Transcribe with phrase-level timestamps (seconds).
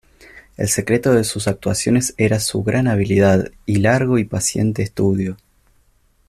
[0.57, 5.37] El secreto de sus actuaciones era su gran habilidad y largo y paciente estudio.